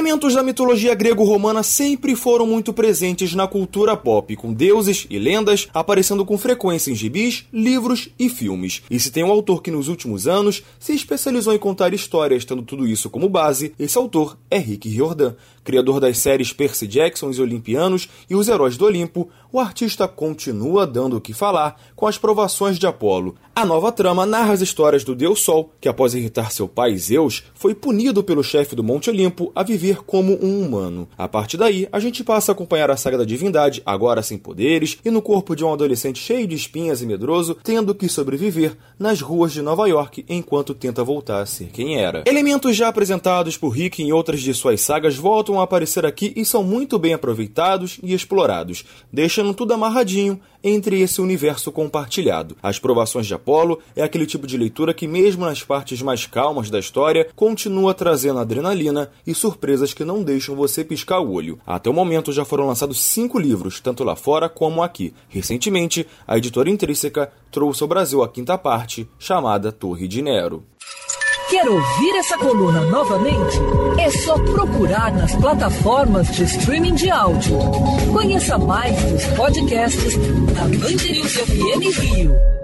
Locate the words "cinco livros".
63.00-63.80